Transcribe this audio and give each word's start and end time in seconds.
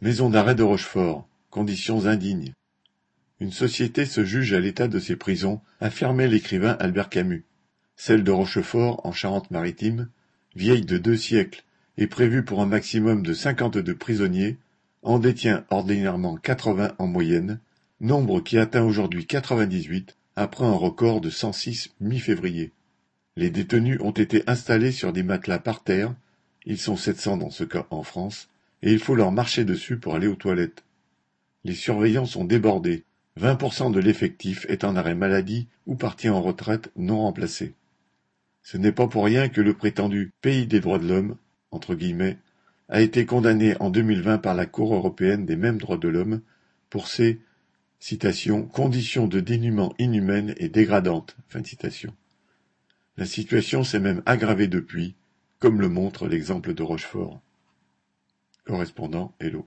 Maison 0.00 0.30
d'arrêt 0.30 0.54
de 0.54 0.62
Rochefort, 0.62 1.26
conditions 1.50 2.06
indignes. 2.06 2.52
Une 3.40 3.50
société 3.50 4.06
se 4.06 4.24
juge 4.24 4.52
à 4.52 4.60
l'état 4.60 4.86
de 4.86 5.00
ses 5.00 5.16
prisons, 5.16 5.60
affirmait 5.80 6.28
l'écrivain 6.28 6.76
Albert 6.78 7.08
Camus. 7.08 7.44
Celle 7.96 8.22
de 8.22 8.30
Rochefort, 8.30 9.04
en 9.04 9.10
Charente-Maritime, 9.10 10.08
vieille 10.54 10.84
de 10.84 10.98
deux 10.98 11.16
siècles 11.16 11.64
et 11.96 12.06
prévue 12.06 12.44
pour 12.44 12.62
un 12.62 12.66
maximum 12.66 13.24
de 13.24 13.34
cinquante-deux 13.34 13.96
prisonniers, 13.96 14.56
en 15.02 15.18
détient 15.18 15.64
ordinairement 15.68 16.36
quatre-vingts 16.36 16.94
en 16.98 17.08
moyenne, 17.08 17.58
nombre 18.00 18.40
qui 18.40 18.56
atteint 18.56 18.84
aujourd'hui 18.84 19.26
quatre-vingt-dix-huit 19.26 20.16
après 20.36 20.64
un 20.64 20.76
record 20.76 21.20
de 21.20 21.30
cent 21.30 21.52
six 21.52 21.92
mi-février. 22.00 22.70
Les 23.34 23.50
détenus 23.50 23.98
ont 24.00 24.12
été 24.12 24.44
installés 24.46 24.92
sur 24.92 25.12
des 25.12 25.24
matelas 25.24 25.58
par 25.58 25.82
terre, 25.82 26.14
ils 26.66 26.78
sont 26.78 26.96
sept 26.96 27.18
cents 27.18 27.36
dans 27.36 27.50
ce 27.50 27.64
cas 27.64 27.86
en 27.90 28.04
France, 28.04 28.48
et 28.82 28.92
il 28.92 28.98
faut 28.98 29.14
leur 29.14 29.32
marcher 29.32 29.64
dessus 29.64 29.98
pour 29.98 30.14
aller 30.14 30.26
aux 30.26 30.36
toilettes. 30.36 30.84
Les 31.64 31.74
surveillants 31.74 32.26
sont 32.26 32.44
débordés, 32.44 33.04
vingt 33.36 33.56
pour 33.56 33.74
cent 33.74 33.90
de 33.90 34.00
l'effectif 34.00 34.66
est 34.68 34.84
en 34.84 34.96
arrêt 34.96 35.14
maladie 35.14 35.68
ou 35.86 35.96
parti 35.96 36.28
en 36.28 36.40
retraite 36.40 36.90
non 36.96 37.20
remplacé. 37.20 37.74
Ce 38.62 38.76
n'est 38.76 38.92
pas 38.92 39.08
pour 39.08 39.24
rien 39.24 39.48
que 39.48 39.60
le 39.60 39.74
prétendu 39.74 40.32
pays 40.40 40.66
des 40.66 40.80
droits 40.80 40.98
de 40.98 41.08
l'homme, 41.08 41.36
entre 41.70 41.94
guillemets, 41.94 42.38
a 42.88 43.00
été 43.00 43.26
condamné 43.26 43.76
en 43.80 43.90
2020 43.90 44.38
par 44.38 44.54
la 44.54 44.66
Cour 44.66 44.94
européenne 44.94 45.46
des 45.46 45.56
mêmes 45.56 45.78
droits 45.78 45.98
de 45.98 46.08
l'homme 46.08 46.40
pour 46.90 47.08
ses 47.08 47.40
citation, 48.00 48.66
conditions 48.66 49.26
de 49.26 49.40
dénuement 49.40 49.94
inhumaines 49.98 50.54
et 50.58 50.68
dégradantes. 50.68 51.36
La 53.16 53.26
situation 53.26 53.84
s'est 53.84 54.00
même 54.00 54.22
aggravée 54.26 54.68
depuis, 54.68 55.16
comme 55.58 55.80
le 55.80 55.88
montre 55.88 56.28
l'exemple 56.28 56.74
de 56.74 56.82
Rochefort. 56.82 57.40
Correspondant 58.68 59.32
Hello. 59.40 59.66